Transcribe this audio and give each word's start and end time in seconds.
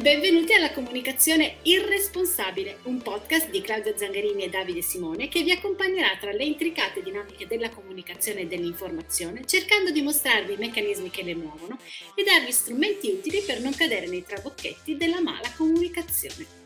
Benvenuti 0.00 0.54
alla 0.54 0.72
Comunicazione 0.72 1.56
Irresponsabile, 1.62 2.78
un 2.84 3.02
podcast 3.02 3.50
di 3.50 3.60
Claudia 3.60 3.94
Zangarini 3.94 4.44
e 4.44 4.48
Davide 4.48 4.80
Simone 4.80 5.28
che 5.28 5.42
vi 5.42 5.50
accompagnerà 5.50 6.16
tra 6.18 6.32
le 6.32 6.42
intricate 6.44 7.02
dinamiche 7.02 7.46
della 7.46 7.68
comunicazione 7.68 8.40
e 8.40 8.46
dell'informazione, 8.46 9.44
cercando 9.44 9.90
di 9.90 10.00
mostrarvi 10.00 10.54
i 10.54 10.58
meccanismi 10.58 11.10
che 11.10 11.22
le 11.22 11.34
muovono 11.34 11.78
e 12.14 12.22
darvi 12.22 12.50
strumenti 12.50 13.10
utili 13.10 13.42
per 13.42 13.60
non 13.60 13.74
cadere 13.74 14.06
nei 14.06 14.24
trabocchetti 14.24 14.96
della 14.96 15.20
mala 15.20 15.52
comunicazione. 15.54 16.59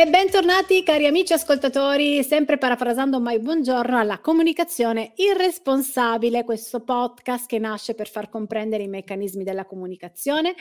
E 0.00 0.06
bentornati 0.06 0.82
cari 0.82 1.04
amici 1.04 1.34
ascoltatori, 1.34 2.22
sempre 2.22 2.56
parafrasando 2.56 3.20
mai 3.20 3.38
buongiorno 3.38 3.98
alla 3.98 4.18
comunicazione 4.18 5.12
irresponsabile, 5.16 6.42
questo 6.42 6.80
podcast 6.80 7.46
che 7.46 7.58
nasce 7.58 7.94
per 7.94 8.08
far 8.08 8.30
comprendere 8.30 8.82
i 8.82 8.88
meccanismi 8.88 9.44
della 9.44 9.66
comunicazione, 9.66 10.54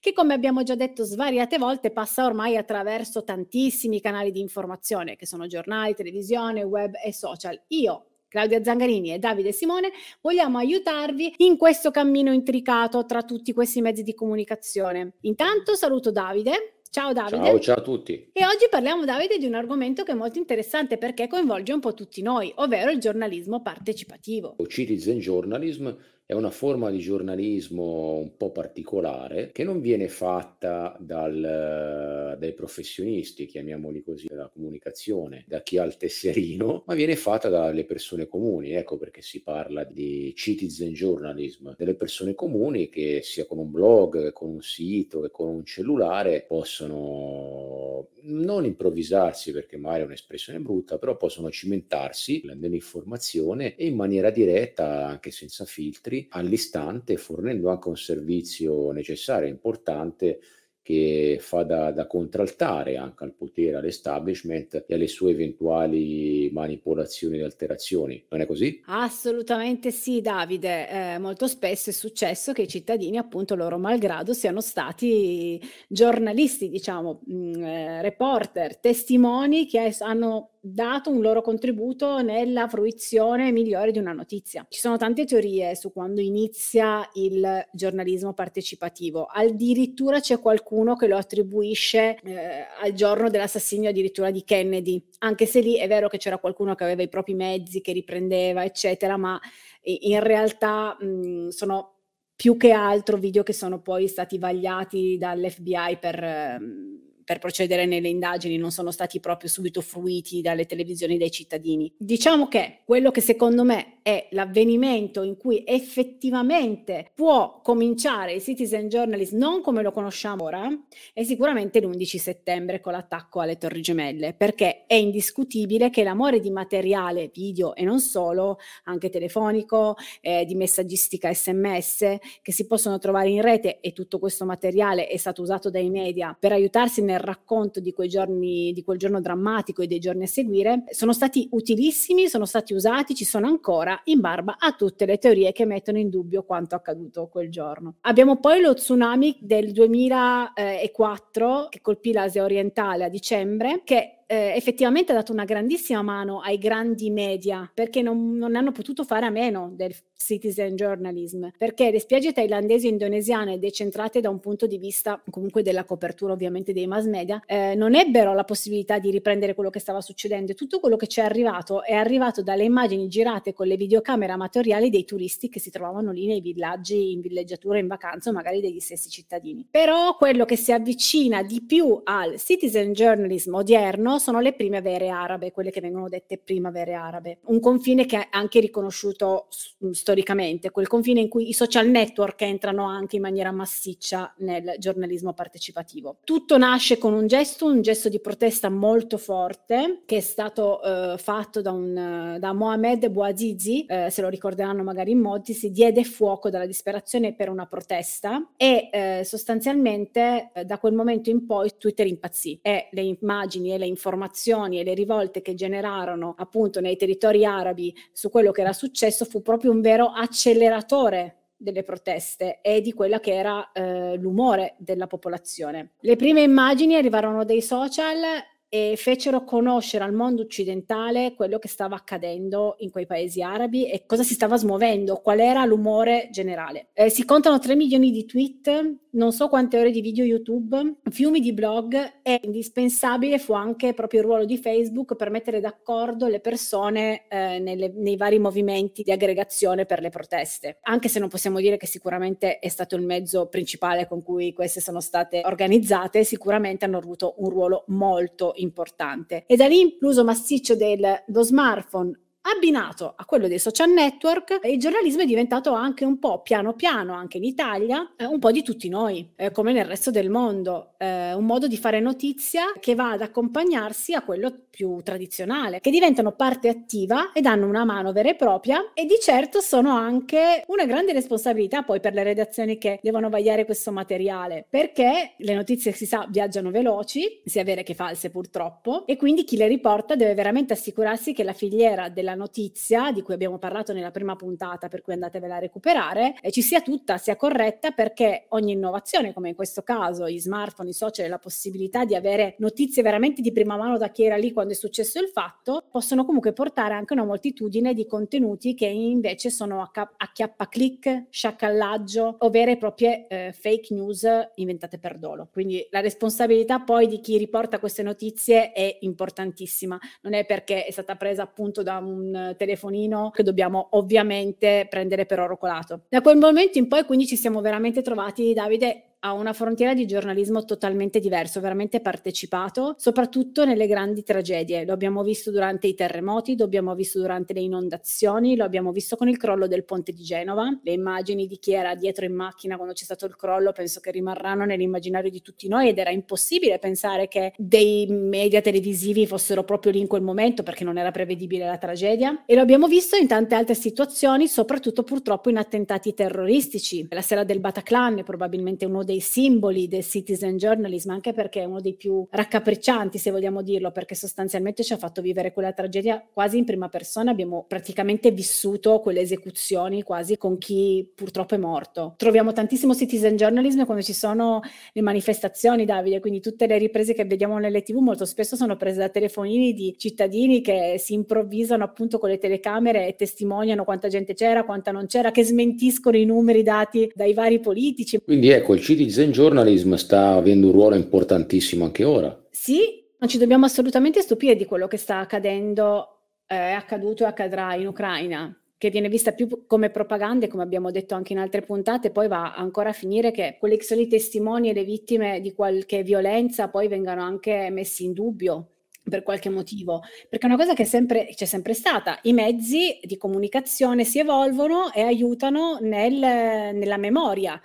che 0.00 0.14
come 0.14 0.32
abbiamo 0.32 0.62
già 0.62 0.76
detto 0.76 1.04
svariate 1.04 1.58
volte 1.58 1.90
passa 1.90 2.24
ormai 2.24 2.56
attraverso 2.56 3.22
tantissimi 3.22 4.00
canali 4.00 4.30
di 4.30 4.40
informazione, 4.40 5.16
che 5.16 5.26
sono 5.26 5.46
giornali, 5.46 5.92
televisione, 5.92 6.62
web 6.62 6.94
e 7.04 7.12
social. 7.12 7.60
Io 7.66 8.06
Claudia 8.28 8.64
Zangarini 8.64 9.12
e 9.12 9.18
Davide 9.18 9.52
Simone 9.52 9.90
vogliamo 10.22 10.56
aiutarvi 10.56 11.34
in 11.38 11.58
questo 11.58 11.90
cammino 11.90 12.32
intricato 12.32 13.04
tra 13.04 13.22
tutti 13.24 13.52
questi 13.52 13.82
mezzi 13.82 14.02
di 14.02 14.14
comunicazione. 14.14 15.16
Intanto 15.20 15.74
saluto 15.74 16.10
Davide. 16.10 16.75
Ciao 16.96 17.12
Davide. 17.12 17.44
Ciao, 17.44 17.60
ciao 17.60 17.76
a 17.76 17.82
tutti. 17.82 18.30
E 18.32 18.46
oggi 18.46 18.68
parliamo 18.70 19.04
Davide 19.04 19.36
di 19.36 19.44
un 19.44 19.52
argomento 19.52 20.02
che 20.02 20.12
è 20.12 20.14
molto 20.14 20.38
interessante 20.38 20.96
perché 20.96 21.28
coinvolge 21.28 21.74
un 21.74 21.80
po' 21.80 21.92
tutti 21.92 22.22
noi, 22.22 22.50
ovvero 22.54 22.90
il 22.90 22.98
giornalismo 23.00 23.60
partecipativo. 23.60 24.56
Citizen 24.66 25.18
journalism 25.18 25.90
è 26.26 26.32
una 26.32 26.50
forma 26.50 26.90
di 26.90 26.98
giornalismo 26.98 28.16
un 28.16 28.36
po' 28.36 28.50
particolare 28.50 29.52
che 29.52 29.62
non 29.62 29.80
viene 29.80 30.08
fatta 30.08 30.96
dal, 30.98 32.36
dai 32.36 32.52
professionisti, 32.52 33.46
chiamiamoli 33.46 34.02
così, 34.02 34.26
della 34.28 34.48
comunicazione, 34.48 35.44
da 35.46 35.62
chi 35.62 35.78
ha 35.78 35.84
il 35.84 35.96
tesserino, 35.96 36.82
ma 36.84 36.94
viene 36.94 37.14
fatta 37.14 37.48
dalle 37.48 37.84
persone 37.84 38.26
comuni. 38.26 38.72
Ecco 38.72 38.96
perché 38.96 39.22
si 39.22 39.44
parla 39.44 39.84
di 39.84 40.32
citizen 40.34 40.92
journalism, 40.92 41.74
delle 41.76 41.94
persone 41.94 42.34
comuni 42.34 42.88
che 42.88 43.20
sia 43.22 43.46
con 43.46 43.58
un 43.58 43.70
blog, 43.70 44.32
con 44.32 44.50
un 44.50 44.62
sito, 44.62 45.20
che 45.20 45.30
con 45.30 45.46
un 45.46 45.64
cellulare 45.64 46.44
possono 46.48 48.08
non 48.26 48.64
improvvisarsi 48.64 49.52
perché 49.52 49.76
magari 49.76 50.02
è 50.02 50.06
un'espressione 50.06 50.58
brutta, 50.58 50.98
però 50.98 51.16
possono 51.16 51.50
cimentarsi 51.50 52.42
nell'informazione 52.44 53.76
e 53.76 53.86
in 53.86 53.94
maniera 53.94 54.30
diretta, 54.30 55.06
anche 55.06 55.30
senza 55.30 55.64
filtri, 55.64 56.15
all'istante, 56.30 57.16
fornendo 57.16 57.68
anche 57.68 57.88
un 57.88 57.96
servizio 57.96 58.90
necessario 58.92 59.46
e 59.46 59.50
importante 59.50 60.40
che 60.86 61.38
fa 61.40 61.64
da, 61.64 61.90
da, 61.90 62.06
contraltare 62.06 62.96
anche 62.96 63.24
al 63.24 63.32
potere, 63.32 63.74
all'establishment 63.74 64.84
e 64.86 64.94
alle 64.94 65.08
sue 65.08 65.32
eventuali 65.32 66.48
manipolazioni 66.52 67.38
e 67.38 67.42
alterazioni. 67.42 68.24
Non 68.28 68.40
è 68.40 68.46
così? 68.46 68.80
Assolutamente 68.86 69.90
sì, 69.90 70.20
Davide. 70.20 70.88
Eh, 70.88 71.18
molto 71.18 71.48
spesso 71.48 71.90
è 71.90 71.92
successo 71.92 72.52
che 72.52 72.62
i 72.62 72.68
cittadini, 72.68 73.16
appunto 73.16 73.56
loro 73.56 73.78
malgrado, 73.78 74.32
siano 74.32 74.60
stati 74.60 75.60
giornalisti, 75.88 76.68
diciamo, 76.68 77.22
mh, 77.26 77.34
mm, 77.34 77.64
eh, 77.64 78.02
reporter, 78.02 78.78
testimoni 78.78 79.66
che 79.66 79.92
hanno 79.98 80.55
dato 80.68 81.10
un 81.10 81.20
loro 81.20 81.42
contributo 81.42 82.20
nella 82.22 82.66
fruizione 82.66 83.52
migliore 83.52 83.92
di 83.92 83.98
una 83.98 84.12
notizia. 84.12 84.66
Ci 84.68 84.80
sono 84.80 84.96
tante 84.96 85.24
teorie 85.24 85.76
su 85.76 85.92
quando 85.92 86.20
inizia 86.20 87.08
il 87.14 87.66
giornalismo 87.72 88.32
partecipativo, 88.32 89.24
addirittura 89.24 90.18
c'è 90.18 90.40
qualcuno 90.40 90.96
che 90.96 91.06
lo 91.06 91.16
attribuisce 91.16 92.18
eh, 92.24 92.66
al 92.82 92.92
giorno 92.94 93.30
dell'assassinio 93.30 93.90
addirittura 93.90 94.32
di 94.32 94.42
Kennedy, 94.42 95.02
anche 95.18 95.46
se 95.46 95.60
lì 95.60 95.76
è 95.76 95.86
vero 95.86 96.08
che 96.08 96.18
c'era 96.18 96.38
qualcuno 96.38 96.74
che 96.74 96.84
aveva 96.84 97.02
i 97.02 97.08
propri 97.08 97.34
mezzi, 97.34 97.80
che 97.80 97.92
riprendeva, 97.92 98.64
eccetera, 98.64 99.16
ma 99.16 99.40
in 99.82 100.20
realtà 100.20 100.96
mh, 100.98 101.48
sono 101.48 101.92
più 102.34 102.56
che 102.56 102.72
altro 102.72 103.16
video 103.16 103.44
che 103.44 103.52
sono 103.52 103.80
poi 103.80 104.08
stati 104.08 104.36
vagliati 104.38 105.16
dall'FBI 105.16 105.98
per... 106.00 106.58
Mh, 106.60 106.95
per 107.26 107.40
procedere 107.40 107.86
nelle 107.86 108.08
indagini 108.08 108.56
non 108.56 108.70
sono 108.70 108.92
stati 108.92 109.18
proprio 109.18 109.50
subito 109.50 109.80
fruiti 109.80 110.40
dalle 110.42 110.64
televisioni 110.64 111.18
dei 111.18 111.32
cittadini. 111.32 111.92
Diciamo 111.98 112.46
che 112.46 112.82
quello 112.84 113.10
che 113.10 113.20
secondo 113.20 113.64
me 113.64 113.95
è 114.06 114.28
l'avvenimento 114.30 115.24
in 115.24 115.36
cui 115.36 115.64
effettivamente 115.66 117.10
può 117.12 117.60
cominciare 117.60 118.34
il 118.34 118.40
citizen 118.40 118.86
journalism 118.86 119.36
non 119.36 119.62
come 119.62 119.82
lo 119.82 119.90
conosciamo 119.90 120.44
ora 120.44 120.70
è 121.12 121.24
sicuramente 121.24 121.80
l'11 121.80 122.16
settembre 122.16 122.80
con 122.80 122.92
l'attacco 122.92 123.40
alle 123.40 123.58
Torri 123.58 123.80
Gemelle, 123.80 124.32
perché 124.32 124.84
è 124.86 124.94
indiscutibile 124.94 125.90
che 125.90 126.04
l'amore 126.04 126.38
di 126.38 126.50
materiale 126.50 127.32
video 127.34 127.74
e 127.74 127.82
non 127.82 127.98
solo, 127.98 128.58
anche 128.84 129.10
telefonico, 129.10 129.96
eh, 130.20 130.44
di 130.44 130.54
messaggistica 130.54 131.32
sms, 131.34 132.18
che 132.42 132.52
si 132.52 132.66
possono 132.66 132.98
trovare 132.98 133.28
in 133.30 133.42
rete 133.42 133.80
e 133.80 133.92
tutto 133.92 134.20
questo 134.20 134.44
materiale 134.44 135.08
è 135.08 135.16
stato 135.16 135.42
usato 135.42 135.68
dai 135.68 135.90
media 135.90 136.36
per 136.38 136.52
aiutarsi 136.52 137.02
nel 137.02 137.18
racconto 137.18 137.80
di 137.80 137.92
quei 137.92 138.08
giorni, 138.08 138.72
di 138.72 138.84
quel 138.84 138.98
giorno 138.98 139.20
drammatico 139.20 139.82
e 139.82 139.88
dei 139.88 139.98
giorni 139.98 140.24
a 140.24 140.28
seguire, 140.28 140.84
sono 140.90 141.12
stati 141.12 141.48
utilissimi, 141.50 142.28
sono 142.28 142.46
stati 142.46 142.72
usati, 142.72 143.14
ci 143.16 143.24
sono 143.24 143.48
ancora 143.48 143.95
in 144.04 144.20
barba 144.20 144.56
a 144.58 144.72
tutte 144.72 145.06
le 145.06 145.18
teorie 145.18 145.52
che 145.52 145.66
mettono 145.66 145.98
in 145.98 146.08
dubbio 146.08 146.44
quanto 146.44 146.74
accaduto 146.74 147.28
quel 147.28 147.50
giorno. 147.50 147.96
Abbiamo 148.02 148.38
poi 148.38 148.60
lo 148.60 148.74
tsunami 148.74 149.38
del 149.40 149.72
2004 149.72 151.66
che 151.68 151.80
colpì 151.80 152.12
l'Asia 152.12 152.44
orientale 152.44 153.04
a 153.04 153.08
dicembre, 153.08 153.82
che 153.84 154.15
eh, 154.26 154.52
effettivamente 154.56 155.12
ha 155.12 155.14
dato 155.14 155.32
una 155.32 155.44
grandissima 155.44 156.02
mano 156.02 156.40
ai 156.40 156.58
grandi 156.58 157.10
media 157.10 157.70
perché 157.72 158.02
non, 158.02 158.36
non, 158.36 158.56
hanno 158.56 158.72
potuto 158.72 159.04
fare 159.04 159.24
a 159.24 159.30
meno 159.30 159.70
del 159.74 159.94
citizen 160.16 160.74
journalism 160.74 161.46
perché 161.56 161.90
le 161.92 162.00
spiagge 162.00 162.32
thailandesi 162.32 162.86
e 162.86 162.90
indonesiane 162.90 163.58
decentrate 163.58 164.20
da 164.20 164.28
un 164.28 164.40
punto 164.40 164.66
di 164.66 164.78
vista 164.78 165.22
comunque 165.30 165.62
della 165.62 165.84
copertura 165.84 166.32
ovviamente 166.32 166.72
dei 166.72 166.88
mass 166.88 167.06
media 167.06 167.40
eh, 167.46 167.74
non 167.76 167.94
ebbero 167.94 168.34
la 168.34 168.42
possibilità 168.42 168.98
di 168.98 169.10
riprendere 169.10 169.54
quello 169.54 169.70
che 169.70 169.78
stava 169.78 170.00
succedendo. 170.00 170.54
Tutto 170.54 170.80
quello 170.80 170.96
che 170.96 171.06
ci 171.06 171.20
è 171.20 171.22
arrivato 171.22 171.84
è 171.84 171.94
arrivato 171.94 172.42
dalle 172.42 172.64
immagini 172.64 173.08
girate 173.08 173.52
con 173.52 173.68
le 173.68 173.76
videocamere 173.76 174.32
amatoriali 174.32 174.90
dei 174.90 175.04
turisti 175.04 175.48
che 175.48 175.60
si 175.60 175.70
trovavano 175.70 176.10
lì 176.10 176.26
nei 176.26 176.40
villaggi 176.40 177.12
in 177.12 177.20
villeggiatura 177.20 177.78
in 177.78 177.86
vacanza 177.86 178.30
o 178.30 178.32
magari 178.32 178.60
degli 178.60 178.80
stessi 178.80 179.08
cittadini. 179.08 179.66
Però 179.70 180.16
quello 180.16 180.44
che 180.44 180.56
si 180.56 180.72
avvicina 180.72 181.42
di 181.42 181.62
più 181.62 182.00
al 182.02 182.38
citizen 182.40 182.92
journalism 182.92 183.54
odierno 183.54 184.15
sono 184.18 184.40
le 184.40 184.54
primavere 184.54 185.08
arabe, 185.08 185.52
quelle 185.52 185.70
che 185.70 185.80
vengono 185.80 186.08
dette 186.08 186.38
primavere 186.38 186.94
arabe. 186.94 187.38
Un 187.44 187.60
confine 187.60 188.06
che 188.06 188.18
è 188.18 188.28
anche 188.30 188.60
riconosciuto 188.60 189.46
storicamente, 189.92 190.70
quel 190.70 190.88
confine 190.88 191.20
in 191.20 191.28
cui 191.28 191.48
i 191.48 191.52
social 191.52 191.88
network 191.88 192.40
entrano 192.42 192.86
anche 192.86 193.16
in 193.16 193.22
maniera 193.22 193.52
massiccia 193.52 194.32
nel 194.38 194.74
giornalismo 194.78 195.32
partecipativo. 195.32 196.18
Tutto 196.24 196.58
nasce 196.58 196.98
con 196.98 197.12
un 197.12 197.26
gesto, 197.26 197.66
un 197.66 197.82
gesto 197.82 198.08
di 198.08 198.20
protesta 198.20 198.68
molto 198.68 199.18
forte 199.18 200.02
che 200.04 200.16
è 200.18 200.20
stato 200.20 200.82
eh, 200.82 201.18
fatto 201.18 201.60
da, 201.60 201.72
un, 201.72 202.36
da 202.38 202.52
Mohamed 202.52 203.08
Bouazizi, 203.08 203.84
eh, 203.86 204.10
se 204.10 204.22
lo 204.22 204.28
ricorderanno 204.28 204.82
magari 204.82 205.12
in 205.12 205.20
molti, 205.20 205.52
si 205.52 205.70
diede 205.70 206.04
fuoco 206.04 206.50
dalla 206.50 206.66
disperazione 206.66 207.34
per 207.34 207.48
una 207.48 207.66
protesta 207.66 208.50
e 208.56 208.88
eh, 208.92 209.22
sostanzialmente 209.24 210.50
eh, 210.54 210.64
da 210.64 210.78
quel 210.78 210.94
momento 210.94 211.30
in 211.30 211.46
poi 211.46 211.70
Twitter 211.78 212.06
impazzì 212.06 212.58
e 212.62 212.88
le 212.90 213.02
immagini 213.02 213.72
e 213.72 213.78
le 213.78 213.86
informazioni 213.86 214.04
informazioni 214.06 214.78
e 214.78 214.84
le 214.84 214.94
rivolte 214.94 215.42
che 215.42 215.54
generarono 215.54 216.34
appunto 216.38 216.80
nei 216.80 216.96
territori 216.96 217.44
arabi 217.44 217.94
su 218.12 218.30
quello 218.30 218.52
che 218.52 218.60
era 218.60 218.72
successo 218.72 219.24
fu 219.24 219.42
proprio 219.42 219.72
un 219.72 219.80
vero 219.80 220.12
acceleratore 220.12 221.38
delle 221.56 221.82
proteste 221.82 222.60
e 222.60 222.80
di 222.80 222.92
quella 222.92 223.18
che 223.18 223.34
era 223.34 223.72
eh, 223.72 224.16
l'umore 224.16 224.76
della 224.78 225.06
popolazione. 225.06 225.94
Le 226.00 226.16
prime 226.16 226.42
immagini 226.42 226.94
arrivarono 226.94 227.44
dai 227.44 227.62
social 227.62 228.20
e 228.68 228.94
fecero 228.96 229.44
conoscere 229.44 230.04
al 230.04 230.12
mondo 230.12 230.42
occidentale 230.42 231.34
quello 231.34 231.58
che 231.58 231.68
stava 231.68 231.96
accadendo 231.96 232.74
in 232.80 232.90
quei 232.90 233.06
paesi 233.06 233.40
arabi 233.40 233.88
e 233.88 234.04
cosa 234.06 234.22
si 234.22 234.34
stava 234.34 234.56
smuovendo, 234.56 235.16
qual 235.16 235.40
era 235.40 235.64
l'umore 235.64 236.28
generale. 236.30 236.88
Eh, 236.92 237.08
si 237.08 237.24
contano 237.24 237.58
3 237.58 237.74
milioni 237.74 238.10
di 238.10 238.26
tweet, 238.26 238.98
non 239.16 239.32
so 239.32 239.48
quante 239.48 239.78
ore 239.78 239.90
di 239.90 240.00
video 240.00 240.24
YouTube, 240.24 240.98
fiumi 241.10 241.40
di 241.40 241.52
blog 241.52 242.20
e 242.22 242.40
indispensabile 242.44 243.38
fu 243.38 243.52
anche 243.52 243.94
proprio 243.94 244.20
il 244.20 244.26
ruolo 244.26 244.44
di 244.44 244.58
Facebook 244.58 245.16
per 245.16 245.30
mettere 245.30 245.60
d'accordo 245.60 246.26
le 246.28 246.40
persone 246.40 247.26
eh, 247.28 247.58
nelle, 247.58 247.92
nei 247.94 248.16
vari 248.16 248.38
movimenti 248.38 249.02
di 249.02 249.10
aggregazione 249.10 249.86
per 249.86 250.00
le 250.00 250.10
proteste. 250.10 250.78
Anche 250.82 251.08
se 251.08 251.18
non 251.18 251.28
possiamo 251.28 251.60
dire 251.60 251.76
che 251.76 251.86
sicuramente 251.86 252.58
è 252.58 252.68
stato 252.68 252.94
il 252.94 253.02
mezzo 253.02 253.46
principale 253.46 254.06
con 254.06 254.22
cui 254.22 254.52
queste 254.52 254.80
sono 254.80 255.00
state 255.00 255.42
organizzate, 255.44 256.22
sicuramente 256.22 256.84
hanno 256.84 256.98
avuto 256.98 257.34
un 257.38 257.48
ruolo 257.48 257.84
molto 257.88 258.52
importante. 258.56 259.44
E 259.46 259.56
da 259.56 259.66
lì 259.66 259.96
l'uso 260.00 260.24
massiccio 260.24 260.76
dello 260.76 261.42
smartphone 261.42 262.20
Abbinato 262.48 263.12
a 263.16 263.24
quello 263.24 263.48
dei 263.48 263.58
social 263.58 263.90
network, 263.90 264.60
il 264.62 264.78
giornalismo 264.78 265.22
è 265.22 265.26
diventato 265.26 265.72
anche 265.72 266.04
un 266.04 266.20
po' 266.20 266.42
piano 266.42 266.74
piano, 266.74 267.12
anche 267.12 267.38
in 267.38 267.42
Italia, 267.42 268.12
eh, 268.16 268.24
un 268.24 268.38
po' 268.38 268.52
di 268.52 268.62
tutti 268.62 268.88
noi, 268.88 269.32
eh, 269.34 269.50
come 269.50 269.72
nel 269.72 269.86
resto 269.86 270.12
del 270.12 270.30
mondo, 270.30 270.92
eh, 270.96 271.34
un 271.34 271.44
modo 271.44 271.66
di 271.66 271.76
fare 271.76 271.98
notizia 271.98 272.66
che 272.78 272.94
va 272.94 273.10
ad 273.10 273.22
accompagnarsi 273.22 274.14
a 274.14 274.22
quello 274.22 274.54
più 274.70 275.00
tradizionale, 275.02 275.80
che 275.80 275.90
diventano 275.90 276.32
parte 276.32 276.68
attiva 276.68 277.32
e 277.32 277.40
danno 277.40 277.66
una 277.66 277.84
mano 277.84 278.12
vera 278.12 278.28
e 278.28 278.36
propria 278.36 278.92
e 278.94 279.06
di 279.06 279.16
certo 279.20 279.60
sono 279.60 279.96
anche 279.96 280.62
una 280.68 280.84
grande 280.84 281.12
responsabilità 281.12 281.82
poi 281.82 281.98
per 281.98 282.12
le 282.12 282.22
redazioni 282.22 282.78
che 282.78 283.00
devono 283.02 283.28
vagliare 283.28 283.64
questo 283.64 283.90
materiale, 283.90 284.64
perché 284.70 285.32
le 285.36 285.54
notizie 285.54 285.90
si 285.90 286.06
sa 286.06 286.28
viaggiano 286.30 286.70
veloci, 286.70 287.40
sia 287.44 287.64
vere 287.64 287.82
che 287.82 287.94
false 287.94 288.30
purtroppo, 288.30 289.04
e 289.04 289.16
quindi 289.16 289.42
chi 289.42 289.56
le 289.56 289.66
riporta 289.66 290.14
deve 290.14 290.34
veramente 290.34 290.74
assicurarsi 290.74 291.32
che 291.32 291.42
la 291.42 291.52
filiera 291.52 292.08
della 292.08 292.34
notizia 292.36 293.10
di 293.10 293.22
cui 293.22 293.34
abbiamo 293.34 293.58
parlato 293.58 293.92
nella 293.92 294.12
prima 294.12 294.36
puntata, 294.36 294.86
per 294.88 295.02
cui 295.02 295.14
andatevela 295.14 295.56
a 295.56 295.58
recuperare, 295.58 296.34
ci 296.50 296.62
sia 296.62 296.80
tutta, 296.80 297.18
sia 297.18 297.34
corretta, 297.36 297.90
perché 297.90 298.46
ogni 298.50 298.72
innovazione, 298.72 299.32
come 299.32 299.48
in 299.48 299.54
questo 299.54 299.82
caso 299.82 300.26
i 300.26 300.38
smartphone, 300.38 300.90
i 300.90 300.92
social 300.92 301.26
e 301.26 301.28
la 301.28 301.38
possibilità 301.38 302.04
di 302.04 302.14
avere 302.14 302.54
notizie 302.58 303.02
veramente 303.02 303.42
di 303.42 303.52
prima 303.52 303.76
mano 303.76 303.98
da 303.98 304.10
chi 304.10 304.24
era 304.24 304.36
lì 304.36 304.52
quando 304.52 304.72
è 304.72 304.76
successo 304.76 305.18
il 305.18 305.28
fatto, 305.28 305.84
possono 305.90 306.24
comunque 306.24 306.52
portare 306.52 306.94
anche 306.94 307.14
una 307.14 307.24
moltitudine 307.24 307.94
di 307.94 308.06
contenuti 308.06 308.74
che 308.74 308.86
invece 308.86 309.50
sono 309.50 309.82
a, 309.82 309.90
cap- 309.90 310.14
a 310.16 310.30
chiappa 310.32 310.68
click, 310.68 311.26
sciacallaggio 311.30 312.36
o 312.38 312.50
vere 312.50 312.72
e 312.72 312.76
proprie 312.76 313.26
eh, 313.26 313.52
fake 313.52 313.94
news 313.94 314.26
inventate 314.56 314.98
per 314.98 315.18
dolo. 315.18 315.48
Quindi 315.50 315.86
la 315.90 316.00
responsabilità 316.00 316.80
poi 316.80 317.06
di 317.06 317.20
chi 317.20 317.36
riporta 317.36 317.78
queste 317.78 318.02
notizie 318.02 318.72
è 318.72 318.98
importantissima, 319.00 319.98
non 320.22 320.34
è 320.34 320.44
perché 320.44 320.84
è 320.84 320.90
stata 320.90 321.16
presa 321.16 321.42
appunto 321.42 321.82
da 321.82 321.98
un 321.98 322.25
telefonino 322.56 323.30
che 323.30 323.42
dobbiamo 323.42 323.88
ovviamente 323.92 324.86
prendere 324.88 325.26
per 325.26 325.40
oro 325.40 325.56
colato. 325.56 326.02
Da 326.08 326.20
quel 326.20 326.36
momento 326.36 326.78
in 326.78 326.88
poi 326.88 327.04
quindi 327.04 327.26
ci 327.26 327.36
siamo 327.36 327.60
veramente 327.60 328.02
trovati, 328.02 328.52
Davide, 328.52 329.15
a 329.26 329.32
una 329.32 329.52
frontiera 329.52 329.92
di 329.92 330.06
giornalismo 330.06 330.64
totalmente 330.64 331.18
diverso, 331.18 331.60
veramente 331.60 332.00
partecipato, 332.00 332.94
soprattutto 332.96 333.64
nelle 333.64 333.88
grandi 333.88 334.22
tragedie. 334.22 334.84
Lo 334.84 334.92
abbiamo 334.92 335.24
visto 335.24 335.50
durante 335.50 335.88
i 335.88 335.94
terremoti, 335.94 336.56
lo 336.56 336.62
abbiamo 336.62 336.94
visto 336.94 337.18
durante 337.18 337.52
le 337.52 337.58
inondazioni, 337.58 338.54
lo 338.54 338.62
abbiamo 338.62 338.92
visto 338.92 339.16
con 339.16 339.28
il 339.28 339.36
crollo 339.36 339.66
del 339.66 339.84
ponte 339.84 340.12
di 340.12 340.22
Genova. 340.22 340.78
Le 340.80 340.92
immagini 340.92 341.48
di 341.48 341.58
chi 341.58 341.72
era 341.72 341.96
dietro 341.96 342.24
in 342.24 342.34
macchina 342.34 342.76
quando 342.76 342.94
c'è 342.94 343.02
stato 343.02 343.26
il 343.26 343.34
crollo 343.34 343.72
penso 343.72 343.98
che 343.98 344.12
rimarranno 344.12 344.64
nell'immaginario 344.64 345.28
di 345.28 345.42
tutti 345.42 345.66
noi 345.66 345.88
ed 345.88 345.98
era 345.98 346.10
impossibile 346.10 346.78
pensare 346.78 347.26
che 347.26 347.52
dei 347.56 348.06
media 348.08 348.60
televisivi 348.60 349.26
fossero 349.26 349.64
proprio 349.64 349.90
lì 349.90 349.98
in 349.98 350.06
quel 350.06 350.22
momento 350.22 350.62
perché 350.62 350.84
non 350.84 350.98
era 350.98 351.10
prevedibile 351.10 351.66
la 351.66 351.78
tragedia. 351.78 352.44
E 352.46 352.54
lo 352.54 352.60
abbiamo 352.60 352.86
visto 352.86 353.16
in 353.16 353.26
tante 353.26 353.56
altre 353.56 353.74
situazioni, 353.74 354.46
soprattutto 354.46 355.02
purtroppo 355.02 355.50
in 355.50 355.56
attentati 355.56 356.14
terroristici. 356.14 357.04
La 357.10 357.22
sera 357.22 357.42
del 357.42 357.58
Bataclan 357.58 358.18
è 358.18 358.22
probabilmente 358.22 358.84
uno 358.84 359.02
dei 359.02 359.14
simboli 359.20 359.88
del 359.88 360.04
citizen 360.04 360.56
journalism, 360.56 361.10
anche 361.10 361.32
perché 361.32 361.62
è 361.62 361.64
uno 361.64 361.80
dei 361.80 361.94
più 361.94 362.26
raccapriccianti, 362.30 363.18
se 363.18 363.30
vogliamo 363.30 363.62
dirlo, 363.62 363.90
perché 363.90 364.14
sostanzialmente 364.14 364.82
ci 364.82 364.92
ha 364.92 364.96
fatto 364.96 365.22
vivere 365.22 365.52
quella 365.52 365.72
tragedia 365.72 366.24
quasi 366.32 366.58
in 366.58 366.64
prima 366.64 366.88
persona, 366.88 367.30
abbiamo 367.30 367.64
praticamente 367.66 368.30
vissuto 368.30 369.00
quelle 369.00 369.20
esecuzioni 369.20 370.02
quasi 370.02 370.36
con 370.36 370.58
chi 370.58 371.08
purtroppo 371.14 371.54
è 371.54 371.58
morto. 371.58 372.14
Troviamo 372.16 372.52
tantissimo 372.52 372.94
citizen 372.94 373.36
journalism 373.36 373.84
quando 373.84 374.02
ci 374.02 374.12
sono 374.12 374.60
le 374.92 375.02
manifestazioni, 375.02 375.84
Davide, 375.84 376.20
quindi 376.20 376.40
tutte 376.40 376.66
le 376.66 376.78
riprese 376.78 377.14
che 377.14 377.24
vediamo 377.24 377.58
nelle 377.58 377.82
tv 377.82 377.98
molto 377.98 378.24
spesso 378.24 378.56
sono 378.56 378.76
prese 378.76 378.98
da 378.98 379.08
telefonini 379.08 379.72
di 379.72 379.94
cittadini 379.96 380.60
che 380.60 380.96
si 380.98 381.14
improvvisano 381.14 381.84
appunto 381.84 382.18
con 382.18 382.28
le 382.28 382.38
telecamere 382.38 383.06
e 383.06 383.14
testimoniano 383.16 383.84
quanta 383.84 384.08
gente 384.08 384.34
c'era, 384.34 384.64
quanta 384.64 384.90
non 384.90 385.06
c'era, 385.06 385.30
che 385.30 385.44
smentiscono 385.44 386.16
i 386.16 386.24
numeri 386.24 386.62
dati 386.62 387.10
dai 387.14 387.34
vari 387.34 387.60
politici. 387.60 388.18
Quindi 388.18 388.48
ecco, 388.50 388.74
il 388.74 388.80
citizen 388.96 389.30
journalism 389.30 389.94
sta 389.94 390.30
avendo 390.30 390.68
un 390.68 390.72
ruolo 390.72 390.94
importantissimo 390.94 391.84
anche 391.84 392.04
ora. 392.04 392.36
Sì, 392.50 393.04
non 393.18 393.28
ci 393.28 393.38
dobbiamo 393.38 393.66
assolutamente 393.66 394.22
stupire 394.22 394.56
di 394.56 394.64
quello 394.64 394.88
che 394.88 394.96
sta 394.96 395.18
accadendo, 395.18 396.20
eh, 396.46 396.56
è 396.56 396.72
accaduto 396.72 397.24
e 397.24 397.26
accadrà 397.26 397.74
in 397.74 397.86
Ucraina 397.86 398.58
che 398.78 398.90
viene 398.90 399.08
vista 399.08 399.32
più 399.32 399.64
come 399.66 399.88
propaganda, 399.88 400.48
come 400.48 400.62
abbiamo 400.62 400.90
detto 400.90 401.14
anche 401.14 401.32
in 401.32 401.38
altre 401.38 401.62
puntate, 401.62 402.10
poi 402.10 402.28
va 402.28 402.54
ancora 402.54 402.90
a 402.90 402.92
finire 402.92 403.30
che 403.30 403.56
quelli 403.58 403.78
che 403.78 403.84
sono 403.84 404.02
i 404.02 404.06
testimoni 404.06 404.68
e 404.68 404.74
le 404.74 404.84
vittime 404.84 405.40
di 405.40 405.54
qualche 405.54 406.02
violenza 406.02 406.68
poi 406.68 406.86
vengano 406.86 407.22
anche 407.22 407.70
messi 407.70 408.04
in 408.04 408.12
dubbio 408.12 408.72
per 409.08 409.22
qualche 409.22 409.48
motivo, 409.48 410.02
perché 410.28 410.46
è 410.46 410.50
una 410.50 410.58
cosa 410.58 410.74
che 410.74 410.84
sempre, 410.84 411.28
c'è 411.34 411.46
sempre 411.46 411.72
stata, 411.72 412.18
i 412.22 412.34
mezzi 412.34 412.98
di 413.02 413.16
comunicazione 413.16 414.04
si 414.04 414.18
evolvono 414.18 414.92
e 414.92 415.00
aiutano 415.00 415.78
nel, 415.80 416.18
nella 416.18 416.96
memoria. 416.98 417.58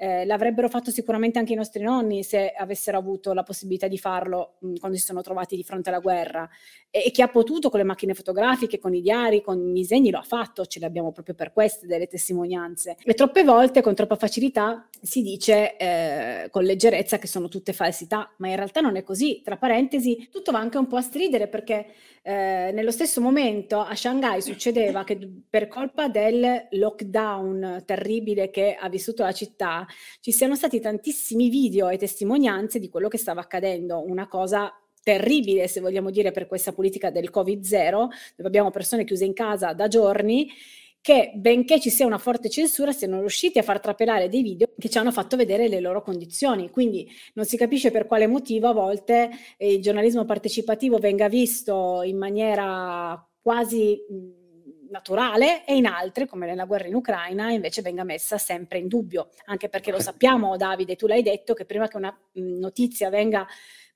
Eh, 0.00 0.24
l'avrebbero 0.26 0.68
fatto 0.68 0.92
sicuramente 0.92 1.40
anche 1.40 1.54
i 1.54 1.56
nostri 1.56 1.82
nonni 1.82 2.22
se 2.22 2.52
avessero 2.56 2.96
avuto 2.96 3.32
la 3.32 3.42
possibilità 3.42 3.88
di 3.88 3.98
farlo 3.98 4.54
mh, 4.60 4.74
quando 4.76 4.96
si 4.96 5.02
sono 5.02 5.22
trovati 5.22 5.56
di 5.56 5.64
fronte 5.64 5.88
alla 5.88 5.98
guerra. 5.98 6.48
E, 6.88 7.02
e, 7.06 7.10
chi 7.10 7.20
ha 7.20 7.26
potuto 7.26 7.68
con 7.68 7.80
le 7.80 7.84
macchine 7.84 8.14
fotografiche, 8.14 8.78
con 8.78 8.94
i 8.94 9.00
diari, 9.00 9.42
con 9.42 9.58
i 9.58 9.72
disegni 9.72 10.12
lo 10.12 10.18
ha 10.18 10.22
fatto, 10.22 10.66
ce 10.66 10.78
le 10.78 10.86
abbiamo 10.86 11.10
proprio 11.10 11.34
per 11.34 11.52
queste 11.52 11.88
delle 11.88 12.06
testimonianze. 12.06 12.96
E 13.02 13.14
troppe 13.14 13.42
volte 13.42 13.82
con 13.82 13.96
troppa 13.96 14.14
facilità 14.14 14.88
si 15.02 15.22
dice 15.22 15.76
eh, 15.76 16.48
con 16.50 16.64
leggerezza 16.64 17.18
che 17.18 17.26
sono 17.26 17.48
tutte 17.48 17.72
falsità, 17.72 18.34
ma 18.38 18.48
in 18.48 18.56
realtà 18.56 18.80
non 18.80 18.96
è 18.96 19.02
così. 19.02 19.40
Tra 19.42 19.56
parentesi, 19.56 20.28
tutto 20.30 20.52
va 20.52 20.58
anche 20.58 20.78
un 20.78 20.86
po' 20.86 20.96
a 20.96 21.02
stridere 21.02 21.48
perché 21.48 21.86
eh, 22.22 22.70
nello 22.72 22.90
stesso 22.90 23.20
momento 23.20 23.80
a 23.80 23.94
Shanghai 23.94 24.42
succedeva 24.42 25.04
che 25.04 25.18
per 25.48 25.68
colpa 25.68 26.08
del 26.08 26.68
lockdown 26.70 27.82
terribile 27.84 28.50
che 28.50 28.74
ha 28.74 28.88
vissuto 28.88 29.22
la 29.22 29.32
città 29.32 29.86
ci 30.20 30.32
siano 30.32 30.54
stati 30.54 30.80
tantissimi 30.80 31.48
video 31.48 31.88
e 31.88 31.96
testimonianze 31.96 32.78
di 32.78 32.88
quello 32.88 33.08
che 33.08 33.18
stava 33.18 33.40
accadendo, 33.40 34.04
una 34.04 34.28
cosa 34.28 34.72
terribile 35.02 35.68
se 35.68 35.80
vogliamo 35.80 36.10
dire 36.10 36.32
per 36.32 36.46
questa 36.46 36.72
politica 36.72 37.10
del 37.10 37.30
Covid-0, 37.32 37.90
dove 37.90 38.08
abbiamo 38.48 38.70
persone 38.70 39.04
chiuse 39.04 39.24
in 39.24 39.32
casa 39.32 39.72
da 39.72 39.88
giorni 39.88 40.50
che 41.00 41.32
benché 41.34 41.80
ci 41.80 41.90
sia 41.90 42.06
una 42.06 42.18
forte 42.18 42.50
censura 42.50 42.92
siano 42.92 43.20
riusciti 43.20 43.58
a 43.58 43.62
far 43.62 43.80
trapelare 43.80 44.28
dei 44.28 44.42
video 44.42 44.68
che 44.78 44.88
ci 44.88 44.98
hanno 44.98 45.12
fatto 45.12 45.36
vedere 45.36 45.68
le 45.68 45.80
loro 45.80 46.02
condizioni. 46.02 46.70
Quindi 46.70 47.08
non 47.34 47.44
si 47.44 47.56
capisce 47.56 47.90
per 47.90 48.06
quale 48.06 48.26
motivo 48.26 48.68
a 48.68 48.72
volte 48.72 49.30
eh, 49.56 49.74
il 49.74 49.82
giornalismo 49.82 50.24
partecipativo 50.24 50.98
venga 50.98 51.28
visto 51.28 52.02
in 52.02 52.18
maniera 52.18 53.26
quasi 53.40 53.98
naturale 54.90 55.64
e 55.64 55.76
in 55.76 55.86
altre, 55.86 56.26
come 56.26 56.46
nella 56.46 56.64
guerra 56.64 56.86
in 56.86 56.94
Ucraina, 56.94 57.50
invece 57.50 57.82
venga 57.82 58.04
messa 58.04 58.38
sempre 58.38 58.78
in 58.78 58.88
dubbio. 58.88 59.28
Anche 59.46 59.68
perché 59.68 59.90
lo 59.90 60.00
sappiamo, 60.00 60.56
Davide, 60.56 60.96
tu 60.96 61.06
l'hai 61.06 61.22
detto, 61.22 61.54
che 61.54 61.64
prima 61.64 61.88
che 61.88 61.96
una 61.96 62.18
notizia 62.32 63.10
venga 63.10 63.46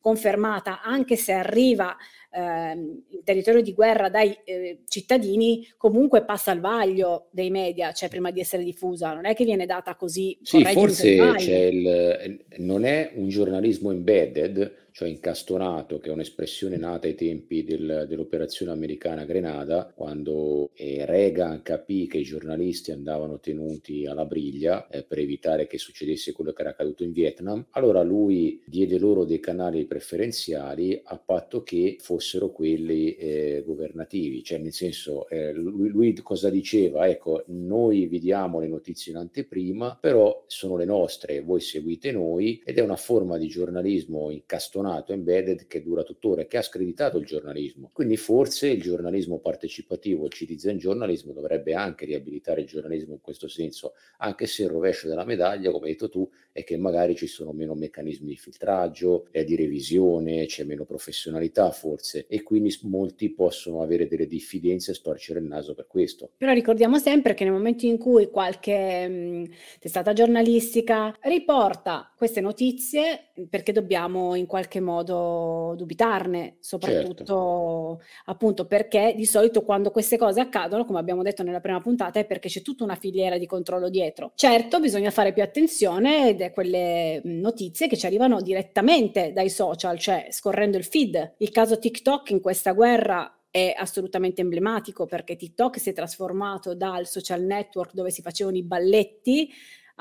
confermata, 0.02 0.82
anche 0.82 1.16
se 1.16 1.32
arriva 1.32 1.96
eh, 2.30 2.72
in 2.72 3.24
territorio 3.24 3.62
di 3.62 3.72
guerra 3.72 4.10
dai 4.10 4.36
eh, 4.44 4.80
cittadini, 4.88 5.66
comunque 5.78 6.24
passa 6.24 6.50
al 6.50 6.60
vaglio 6.60 7.28
dei 7.30 7.50
media, 7.50 7.92
cioè 7.92 8.08
prima 8.08 8.30
di 8.30 8.40
essere 8.40 8.64
diffusa, 8.64 9.14
non 9.14 9.24
è 9.24 9.34
che 9.34 9.44
viene 9.44 9.64
data 9.64 9.94
così. 9.94 10.36
Sì, 10.42 10.64
forse 10.64 11.08
il, 11.08 12.44
non 12.58 12.84
è 12.84 13.12
un 13.14 13.28
giornalismo 13.28 13.92
embedded, 13.92 14.81
cioè 14.92 15.08
incastonato, 15.08 15.98
che 15.98 16.10
è 16.10 16.12
un'espressione 16.12 16.76
nata 16.76 17.06
ai 17.06 17.14
tempi 17.14 17.64
del, 17.64 18.04
dell'operazione 18.06 18.72
americana 18.72 19.24
Grenada, 19.24 19.90
quando 19.94 20.70
eh, 20.74 21.06
Reagan 21.06 21.62
capì 21.62 22.06
che 22.06 22.18
i 22.18 22.22
giornalisti 22.22 22.92
andavano 22.92 23.40
tenuti 23.40 24.06
alla 24.06 24.26
briglia 24.26 24.86
eh, 24.88 25.02
per 25.02 25.18
evitare 25.18 25.66
che 25.66 25.78
succedesse 25.78 26.32
quello 26.32 26.52
che 26.52 26.60
era 26.60 26.70
accaduto 26.70 27.04
in 27.04 27.12
Vietnam. 27.12 27.66
Allora 27.70 28.02
lui 28.02 28.62
diede 28.66 28.98
loro 28.98 29.24
dei 29.24 29.40
canali 29.40 29.86
preferenziali 29.86 31.00
a 31.02 31.16
patto 31.16 31.62
che 31.62 31.96
fossero 31.98 32.50
quelli 32.50 33.14
eh, 33.14 33.62
governativi, 33.64 34.44
cioè 34.44 34.58
nel 34.58 34.72
senso 34.72 35.26
eh, 35.28 35.52
lui, 35.52 35.88
lui 35.88 36.12
cosa 36.22 36.50
diceva? 36.50 37.08
Ecco, 37.08 37.44
noi 37.46 38.06
vi 38.06 38.18
diamo 38.18 38.60
le 38.60 38.68
notizie 38.68 39.12
in 39.12 39.18
anteprima, 39.18 39.96
però 39.98 40.44
sono 40.46 40.76
le 40.76 40.84
nostre, 40.84 41.40
voi 41.40 41.60
seguite 41.60 42.12
noi 42.12 42.60
ed 42.62 42.76
è 42.76 42.82
una 42.82 42.96
forma 42.96 43.38
di 43.38 43.48
giornalismo 43.48 44.30
incastonato 44.30 44.80
suonato, 44.82 45.12
embedded, 45.12 45.66
che 45.66 45.82
dura 45.82 46.02
tuttora 46.02 46.42
e 46.42 46.46
che 46.48 46.56
ha 46.58 46.62
screditato 46.62 47.16
il 47.18 47.24
giornalismo. 47.24 47.90
Quindi 47.92 48.16
forse 48.16 48.68
il 48.68 48.82
giornalismo 48.82 49.38
partecipativo, 49.38 50.26
il 50.26 50.32
citizen 50.32 50.76
journalism, 50.76 51.30
dovrebbe 51.30 51.74
anche 51.74 52.04
riabilitare 52.04 52.62
il 52.62 52.66
giornalismo 52.66 53.14
in 53.14 53.20
questo 53.20 53.48
senso, 53.48 53.94
anche 54.18 54.46
se 54.46 54.64
il 54.64 54.70
rovescio 54.70 55.08
della 55.08 55.24
medaglia, 55.24 55.70
come 55.70 55.86
hai 55.86 55.92
detto 55.92 56.08
tu, 56.08 56.28
è 56.52 56.64
che 56.64 56.76
magari 56.76 57.16
ci 57.16 57.26
sono 57.26 57.52
meno 57.52 57.74
meccanismi 57.74 58.28
di 58.28 58.36
filtraggio, 58.36 59.26
e 59.30 59.44
di 59.44 59.56
revisione, 59.56 60.46
c'è 60.46 60.64
meno 60.64 60.84
professionalità 60.84 61.70
forse 61.70 62.26
e 62.28 62.42
quindi 62.42 62.76
molti 62.82 63.30
possono 63.30 63.82
avere 63.82 64.06
delle 64.06 64.26
diffidenze 64.26 64.90
e 64.90 64.94
storcere 64.94 65.38
il 65.40 65.46
naso 65.46 65.74
per 65.74 65.86
questo. 65.86 66.30
Però 66.36 66.52
ricordiamo 66.52 66.98
sempre 66.98 67.34
che 67.34 67.44
nel 67.44 67.52
momento 67.52 67.86
in 67.86 67.98
cui 67.98 68.28
qualche 68.30 69.08
mh, 69.08 69.50
testata 69.80 70.12
giornalistica 70.12 71.16
riporta 71.22 72.12
queste 72.16 72.40
notizie, 72.40 73.32
perché 73.48 73.72
dobbiamo 73.72 74.34
in 74.34 74.46
qualche 74.46 74.80
modo 74.80 75.74
dubitarne, 75.76 76.56
soprattutto 76.60 77.24
certo. 77.24 78.00
appunto 78.26 78.66
perché 78.66 79.14
di 79.16 79.24
solito 79.24 79.62
quando 79.62 79.90
queste 79.90 80.18
cose 80.18 80.40
accadono, 80.40 80.84
come 80.84 80.98
abbiamo 80.98 81.22
detto 81.22 81.42
nella 81.42 81.60
prima 81.60 81.80
puntata, 81.80 82.20
è 82.20 82.26
perché 82.26 82.48
c'è 82.48 82.62
tutta 82.62 82.84
una 82.84 82.94
filiera 82.94 83.38
di 83.38 83.46
controllo 83.46 83.88
dietro. 83.88 84.32
Certo, 84.34 84.80
bisogna 84.80 85.10
fare 85.10 85.32
più 85.32 85.42
attenzione 85.42 86.34
ed 86.42 86.50
è 86.50 86.52
quelle 86.52 87.20
notizie 87.24 87.86
che 87.86 87.96
ci 87.96 88.06
arrivano 88.06 88.40
direttamente 88.40 89.32
dai 89.32 89.48
social, 89.48 89.98
cioè 89.98 90.26
scorrendo 90.30 90.76
il 90.76 90.84
feed. 90.84 91.34
Il 91.38 91.50
caso 91.50 91.78
TikTok 91.78 92.30
in 92.30 92.40
questa 92.40 92.72
guerra 92.72 93.38
è 93.50 93.74
assolutamente 93.76 94.40
emblematico 94.40 95.06
perché 95.06 95.36
TikTok 95.36 95.78
si 95.78 95.90
è 95.90 95.92
trasformato 95.92 96.74
dal 96.74 97.06
social 97.06 97.42
network 97.42 97.92
dove 97.92 98.10
si 98.10 98.22
facevano 98.22 98.56
i 98.56 98.62
balletti 98.62 99.50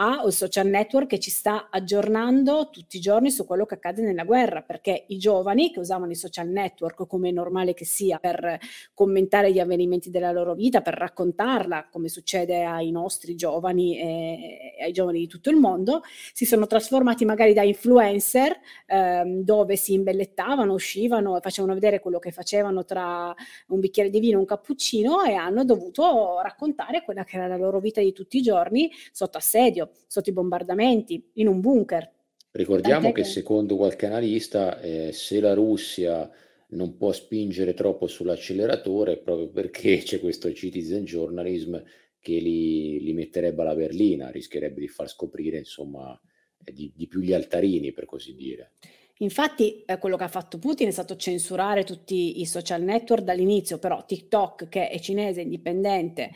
a 0.04 0.24
un 0.24 0.32
social 0.32 0.66
network 0.66 1.10
che 1.10 1.20
ci 1.20 1.30
sta 1.30 1.68
aggiornando 1.70 2.70
tutti 2.72 2.98
i 2.98 3.00
giorni 3.00 3.30
su 3.30 3.46
quello 3.46 3.68
che 3.68 3.76
accade 3.76 4.02
nella 4.02 4.24
guerra, 4.24 4.64
perché 4.64 5.06
i 5.10 5.20
giovani 5.20 5.72
che 5.72 5.80
usavano 5.80 6.12
i 6.12 6.16
social 6.16 6.48
network, 6.48 7.06
come 7.06 7.30
è 7.30 7.32
normale 7.32 7.76
che 7.76 7.86
sia, 7.86 8.18
per 8.18 8.58
commentare 8.96 9.52
gli 9.52 9.60
avvenimenti 9.60 10.10
della 10.10 10.32
loro 10.32 10.56
vita, 10.56 10.82
per 10.82 10.96
raccontarla, 10.96 11.88
come 11.92 12.10
succede 12.10 12.64
ai 12.64 12.90
nostri 12.90 13.36
giovani 13.36 14.00
e 14.00 14.76
ai 14.82 14.92
giovani 14.92 15.20
di 15.20 15.28
tutto 15.28 15.52
il 15.52 15.58
mondo, 15.58 16.02
si 16.34 16.46
sono 16.46 16.66
trasformati 16.66 17.24
magari 17.24 17.54
da 17.54 17.62
influencer 17.62 18.58
ehm, 18.88 19.44
dove 19.44 19.76
si 19.76 19.94
imbellettavano, 19.94 20.74
uscivano 20.74 21.38
e 21.38 21.42
facevano 21.42 21.76
vedere 21.76 22.00
quello 22.00 22.18
che 22.18 22.32
facevano 22.32 22.86
tra 22.86 23.32
un 23.68 23.80
bicchiere 23.80 24.10
di 24.10 24.20
vino 24.20 24.38
e 24.38 24.40
un 24.40 24.46
cappuccino 24.46 25.22
e 25.22 25.36
hanno 25.36 25.64
dovuto 25.64 26.40
raccontare 26.42 27.04
quella 27.04 27.24
che 27.24 27.36
era 27.36 27.46
la 27.46 27.58
loro 27.58 27.80
vita 27.80 28.02
di 28.02 28.14
tutti 28.14 28.38
i 28.38 28.42
giorni 28.42 28.92
sotto 29.12 29.38
assedio, 29.38 29.91
sotto 30.08 30.30
i 30.30 30.34
bombardamenti, 30.34 31.32
in 31.36 31.48
un 31.48 31.60
bunker. 31.60 32.10
Ricordiamo 32.52 33.12
che, 33.12 33.22
che, 33.22 33.28
secondo 33.28 33.76
qualche 33.78 34.06
analista, 34.06 34.80
eh, 34.82 35.12
se 35.14 35.40
la 35.40 35.54
Russia 35.54 36.30
non 36.70 36.98
può 36.98 37.12
spingere 37.12 37.74
troppo 37.74 38.08
sull'acceleratore 38.08 39.18
proprio 39.18 39.50
perché 39.50 39.98
c'è 40.04 40.20
questo 40.20 40.52
citizen 40.54 41.04
journalism 41.04 41.78
che 42.20 42.38
li, 42.40 43.02
li 43.02 43.14
metterebbe 43.14 43.62
alla 43.62 43.76
berlina, 43.76 44.30
rischierebbe 44.30 44.80
di 44.80 44.88
far 44.88 45.10
scoprire 45.10 45.58
insomma 45.58 46.20
eh, 46.64 46.72
di, 46.72 46.92
di 46.96 47.08
più 47.08 47.20
gli 47.20 47.34
altarini 47.34 47.92
per 47.92 48.06
così 48.06 48.36
dire. 48.36 48.74
Infatti 49.22 49.84
eh, 49.86 49.98
quello 49.98 50.18
che 50.18 50.24
ha 50.24 50.30
fatto 50.30 50.58
Putin 50.58 50.88
è 50.88 50.92
stato 50.92 51.16
censurare 51.16 51.84
tutti 51.84 52.42
i 52.42 52.46
social 52.46 52.82
network 52.82 53.24
dall'inizio, 53.24 53.78
però 53.78 54.04
TikTok 54.06 54.68
che 54.68 54.90
è 54.90 55.00
cinese, 55.00 55.42
indipendente, 55.42 56.32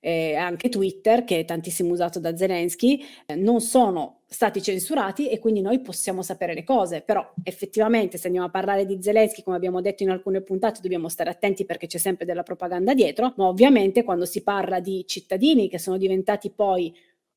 eh, 0.00 0.34
anche 0.34 0.68
Twitter, 0.68 1.24
che 1.24 1.40
è 1.40 1.44
tantissimo 1.44 1.92
usato 1.92 2.18
da 2.18 2.36
Zelensky, 2.36 3.04
eh, 3.26 3.34
non 3.36 3.60
sono 3.60 4.22
stati 4.26 4.62
censurati 4.62 5.28
e 5.28 5.38
quindi 5.38 5.60
noi 5.60 5.80
possiamo 5.80 6.22
sapere 6.22 6.54
le 6.54 6.64
cose, 6.64 7.02
però 7.02 7.32
effettivamente 7.42 8.16
se 8.16 8.26
andiamo 8.26 8.46
a 8.46 8.50
parlare 8.50 8.86
di 8.86 9.02
Zelensky, 9.02 9.42
come 9.42 9.56
abbiamo 9.56 9.80
detto 9.80 10.02
in 10.02 10.10
alcune 10.10 10.40
puntate, 10.40 10.80
dobbiamo 10.80 11.08
stare 11.08 11.30
attenti 11.30 11.64
perché 11.64 11.86
c'è 11.86 11.98
sempre 11.98 12.24
della 12.24 12.42
propaganda 12.42 12.94
dietro, 12.94 13.34
ma 13.36 13.46
ovviamente 13.46 14.02
quando 14.02 14.24
si 14.24 14.42
parla 14.42 14.80
di 14.80 15.04
cittadini 15.06 15.68
che 15.68 15.78
sono 15.78 15.96
diventati 15.96 16.50
poi 16.50 16.94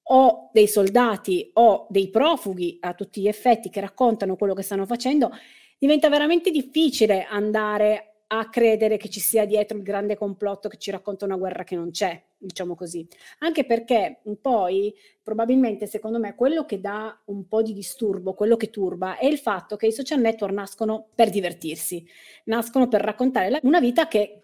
o 0.08 0.50
dei 0.52 0.68
soldati 0.68 1.50
o 1.54 1.88
dei 1.90 2.10
profughi 2.10 2.78
a 2.82 2.94
tutti 2.94 3.22
gli 3.22 3.28
effetti 3.28 3.70
che 3.70 3.80
raccontano 3.80 4.36
quello 4.36 4.54
che 4.54 4.62
stanno 4.62 4.86
facendo, 4.86 5.32
diventa 5.78 6.10
veramente 6.10 6.52
difficile 6.52 7.26
andare 7.26 8.13
a 8.28 8.50
credere 8.50 8.98
che 8.98 9.10
ci 9.10 9.20
sia 9.20 9.46
dietro 9.46 9.78
il 9.78 9.84
grande 9.84 10.16
complotto 10.16 10.70
che 10.70 10.78
ci 10.78 10.92
racconta 10.92 11.26
una 11.26 11.36
guerra 11.36 11.64
che 11.64 11.76
non 11.76 11.92
c'è, 11.92 12.22
diciamo 12.38 12.76
così. 12.76 13.08
Anche 13.40 13.66
perché 13.66 14.22
poi 14.42 14.94
probabilmente 15.22 15.88
secondo 15.88 16.20
me 16.20 16.36
quello 16.36 16.66
che 16.66 16.80
dà 16.80 17.18
un 17.26 17.48
po' 17.48 17.62
di 17.62 17.74
disturbo, 17.74 18.34
quello 18.34 18.58
che 18.58 18.70
turba, 18.70 19.18
è 19.18 19.26
il 19.26 19.38
fatto 19.38 19.76
che 19.76 19.88
i 19.88 19.92
social 19.92 20.20
network 20.20 20.54
nascono 20.54 21.08
per 21.14 21.30
divertirsi, 21.30 22.06
nascono 22.46 22.88
per 22.88 23.02
raccontare 23.02 23.60
una 23.64 23.80
vita 23.80 24.08
che 24.08 24.40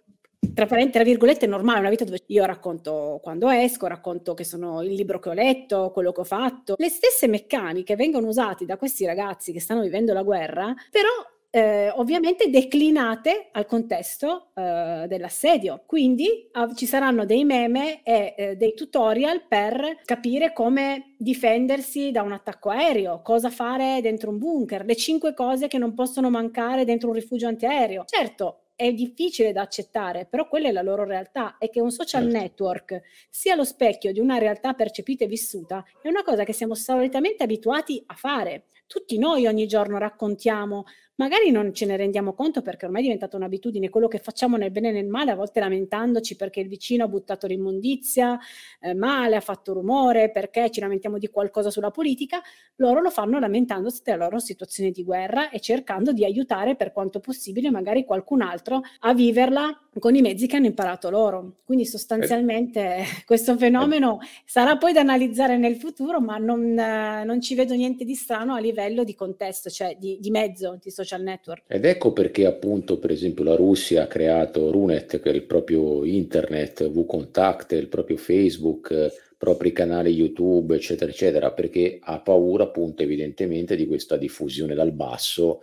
tra, 0.54 0.66
tra 0.66 1.04
virgolette 1.04 1.46
è 1.46 1.50
normale, 1.50 1.80
una 1.80 1.90
vita 1.90 2.06
dove 2.06 2.22
io 2.28 2.46
racconto 2.46 3.20
quando 3.22 3.50
esco, 3.50 3.88
racconto 3.88 4.34
che 4.34 4.44
sono 4.44 4.82
il 4.82 4.94
libro 4.94 5.20
che 5.20 5.30
ho 5.30 5.34
letto, 5.34 5.92
quello 5.92 6.12
che 6.12 6.22
ho 6.22 6.26
fatto. 6.26 6.76
Le 6.78 6.90
stesse 6.90 7.28
meccaniche 7.28 7.96
vengono 7.96 8.28
usate 8.28 8.66
da 8.66 8.78
questi 8.78 9.06
ragazzi 9.06 9.52
che 9.52 9.60
stanno 9.60 9.82
vivendo 9.82 10.14
la 10.14 10.24
guerra, 10.24 10.74
però 10.92 11.10
eh, 11.52 11.90
ovviamente 11.96 12.50
declinate 12.50 13.50
al 13.52 13.66
contesto 13.66 14.52
eh, 14.54 15.06
dell'assedio. 15.08 15.84
Quindi 15.86 16.50
ah, 16.52 16.74
ci 16.74 16.86
saranno 16.86 17.26
dei 17.26 17.44
meme 17.44 18.04
e 18.04 18.36
eh, 18.38 18.56
dei 18.56 18.74
tutorial 18.74 19.48
per 19.48 20.02
capire 20.06 20.54
come 20.54 21.16
difendersi 21.18 22.12
da 22.12 22.22
un 22.22 22.34
attacco 22.34 22.70
aereo, 22.70 23.22
cosa 23.22 23.50
fare 23.50 24.00
dentro 24.02 24.30
un 24.30 24.38
bunker, 24.38 24.86
le 24.86 24.96
cinque 24.96 25.34
cose 25.34 25.68
che 25.68 25.78
non 25.78 25.94
possono 25.94 26.30
mancare 26.30 26.86
dentro 26.86 27.10
un 27.10 27.16
rifugio 27.16 27.48
antiaereo. 27.48 28.04
Certo, 28.06 28.62
è 28.76 28.94
difficile 28.94 29.52
da 29.52 29.62
accettare, 29.62 30.26
però 30.26 30.48
quella 30.48 30.70
è 30.70 30.72
la 30.72 30.82
loro 30.82 31.04
realtà 31.04 31.58
e 31.58 31.70
che 31.70 31.82
un 31.82 31.92
social 31.92 32.24
certo. 32.24 32.38
network 32.38 33.02
sia 33.30 33.56
lo 33.56 33.66
specchio 33.66 34.14
di 34.14 34.22
una 34.22 34.38
realtà 34.38 34.74
percepita 34.74 35.26
e 35.26 35.28
vissuta 35.28 35.84
è 36.02 36.08
una 36.08 36.24
cosa 36.24 36.46
che 36.46 36.54
siamo 36.54 36.76
solitamente 36.76 37.44
abituati 37.44 38.02
a 38.06 38.14
fare. 38.14 38.68
Tutti 38.88 39.18
noi 39.18 39.48
ogni 39.48 39.68
giorno 39.68 39.98
raccontiamo 39.98 40.86
magari 41.20 41.52
non 41.52 41.74
ce 41.74 41.86
ne 41.86 41.98
rendiamo 41.98 42.34
conto 42.34 42.62
perché 42.62 42.86
ormai 42.86 43.02
è 43.02 43.04
diventata 43.04 43.36
un'abitudine, 43.36 43.90
quello 43.90 44.08
che 44.08 44.20
facciamo 44.20 44.56
nel 44.56 44.72
bene 44.72 44.90
e 44.90 44.92
nel 44.94 45.08
male, 45.08 45.32
a 45.32 45.36
volte 45.36 45.60
lamentandoci 45.60 46.36
perché 46.36 46.62
il 46.62 46.70
vicino 46.70 47.04
ha 47.04 47.08
buttato 47.08 47.46
l'immondizia 47.46 48.40
eh, 48.80 48.94
male, 48.94 49.36
ha 49.36 49.42
fatto 49.42 49.74
rumore, 49.74 50.32
perché 50.32 50.72
ci 50.72 50.80
lamentiamo 50.80 51.18
di 51.18 51.28
qualcosa 51.28 51.70
sulla 51.70 51.92
politica, 51.92 52.42
loro 52.78 53.02
lo 53.02 53.10
fanno 53.10 53.38
lamentandosi 53.38 54.02
della 54.04 54.24
loro 54.24 54.40
situazione 54.40 54.92
di 54.92 55.04
guerra 55.04 55.50
e 55.50 55.60
cercando 55.60 56.14
di 56.14 56.24
aiutare 56.24 56.76
per 56.76 56.94
quanto 56.94 57.20
possibile 57.20 57.70
magari 57.70 58.06
qualcun 58.06 58.42
altro 58.42 58.82
a 59.00 59.14
viverla 59.14 59.78
con 60.00 60.16
i 60.16 60.22
mezzi 60.22 60.48
che 60.48 60.56
hanno 60.56 60.68
imparato 60.68 61.10
loro. 61.10 61.58
Quindi 61.66 61.86
sostanzialmente 61.86 63.04
questo 63.26 63.58
fenomeno 63.58 64.20
sarà 64.46 64.78
poi 64.78 64.94
da 64.94 65.02
analizzare 65.02 65.58
nel 65.58 65.76
futuro, 65.76 66.22
ma 66.22 66.38
non, 66.38 66.78
eh, 66.78 67.24
non, 67.26 67.42
ci 67.42 67.56
vedo 67.56 67.74
niente 67.74 68.06
di 68.06 68.16
strano 68.16 68.54
a 68.54 68.60
livello 68.60 69.04
di 69.04 69.16
contesto, 69.16 69.70
cioè 69.70 69.98
di, 69.98 70.18
di 70.20 70.30
mezzo, 70.30 70.78
di 70.82 70.90
social 71.10 71.24
network. 71.24 71.64
Ed 71.68 71.86
ecco 71.86 72.14
perché 72.14 72.46
appunto 72.46 73.00
per 73.00 73.12
esempio 73.12 73.44
la 73.44 73.56
Russia 73.56 74.04
ha 74.04 74.08
creato 74.08 74.72
Runet, 74.72 75.20
che 75.20 75.30
è 75.30 75.34
il 75.34 75.44
proprio 75.44 76.06
internet, 76.06 76.88
VContact, 76.88 77.72
il 77.72 77.88
proprio 77.88 78.18
Facebook, 78.18 79.34
propri 79.38 79.72
canali 79.72 80.12
YouTube, 80.12 80.76
eccetera, 80.76 81.10
eccetera, 81.10 81.52
perché 81.52 81.98
ha 82.02 82.20
paura 82.20 82.66
appunto 82.66 83.02
evidentemente 83.04 83.76
di 83.76 83.88
questa 83.88 84.18
diffusione 84.18 84.76
dal 84.76 84.92
basso 84.92 85.62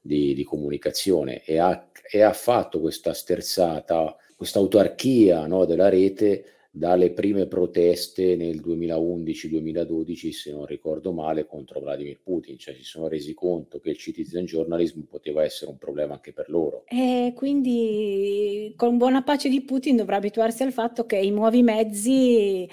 di, 0.00 0.34
di 0.34 0.44
comunicazione 0.44 1.44
e 1.44 1.58
ha, 1.58 1.88
e 2.10 2.22
ha, 2.22 2.32
fatto 2.32 2.80
questa 2.80 3.12
sterzata, 3.12 4.16
questa 4.34 4.58
autarchia 4.58 5.46
no, 5.46 5.64
della 5.64 5.88
rete 5.88 6.44
dalle 6.70 7.12
prime 7.12 7.46
proteste 7.46 8.36
nel 8.36 8.60
2011-2012, 8.60 10.30
se 10.30 10.52
non 10.52 10.66
ricordo 10.66 11.12
male, 11.12 11.46
contro 11.46 11.80
Vladimir 11.80 12.20
Putin, 12.22 12.58
cioè 12.58 12.74
si 12.74 12.84
sono 12.84 13.08
resi 13.08 13.34
conto 13.34 13.80
che 13.80 13.90
il 13.90 13.96
citizen 13.96 14.44
journalism 14.44 15.00
poteva 15.02 15.42
essere 15.42 15.70
un 15.70 15.78
problema 15.78 16.14
anche 16.14 16.32
per 16.32 16.48
loro. 16.48 16.84
E 16.86 17.32
quindi 17.34 18.72
con 18.76 18.96
buona 18.96 19.22
pace 19.22 19.48
di 19.48 19.62
Putin 19.62 19.96
dovrà 19.96 20.16
abituarsi 20.16 20.62
al 20.62 20.72
fatto 20.72 21.06
che 21.06 21.16
i 21.16 21.30
nuovi 21.30 21.62
mezzi 21.62 22.68